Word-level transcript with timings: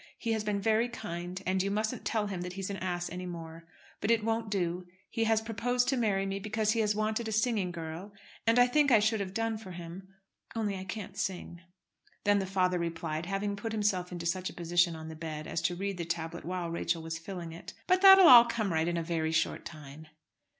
He 0.17 0.31
has 0.31 0.43
been 0.43 0.59
very 0.59 0.89
kind, 0.89 1.39
and 1.45 1.61
you 1.61 1.69
mustn't 1.69 2.05
tell 2.05 2.25
him 2.25 2.41
that 2.41 2.53
he's 2.53 2.71
an 2.71 2.77
ass 2.77 3.07
any 3.11 3.27
more. 3.27 3.67
But 3.99 4.09
it 4.09 4.23
won't 4.23 4.49
do. 4.49 4.87
He 5.11 5.25
has 5.25 5.43
proposed 5.43 5.87
to 5.89 5.95
marry 5.95 6.25
me 6.25 6.39
because 6.39 6.71
he 6.71 6.79
has 6.79 6.95
wanted 6.95 7.27
a 7.27 7.31
singing 7.31 7.69
girl; 7.71 8.11
and 8.47 8.57
I 8.57 8.65
think 8.65 8.89
I 8.89 8.97
should 8.99 9.19
have 9.19 9.35
done 9.35 9.59
for 9.59 9.73
him, 9.73 10.07
only 10.55 10.75
I 10.75 10.85
can't 10.85 11.15
sing." 11.15 11.61
Then 12.23 12.39
the 12.39 12.47
father 12.47 12.79
replied, 12.79 13.27
having 13.27 13.55
put 13.55 13.73
himself 13.73 14.11
into 14.11 14.25
such 14.25 14.49
a 14.49 14.55
position 14.55 14.95
on 14.95 15.07
the 15.07 15.15
bed 15.15 15.45
as 15.45 15.61
to 15.61 15.75
read 15.75 15.99
the 15.99 16.05
tablet 16.05 16.45
while 16.45 16.71
Rachel 16.71 17.03
was 17.03 17.19
filling 17.19 17.51
it: 17.51 17.73
"But 17.85 18.01
that'll 18.01 18.25
all 18.27 18.45
come 18.45 18.73
right 18.73 18.87
in 18.87 18.97
a 18.97 19.03
very 19.03 19.31
short 19.31 19.65
time." 19.65 20.07